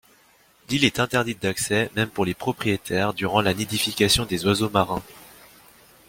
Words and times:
L'île 0.67 0.83
est 0.85 0.99
interdite 0.99 1.43
d'accès, 1.43 1.91
même 1.95 2.09
pour 2.09 2.25
les 2.25 2.33
propriétaires, 2.33 3.13
durant 3.13 3.39
la 3.39 3.53
nidification 3.53 4.25
des 4.25 4.47
oiseaux 4.47 4.71
marins. 4.71 5.03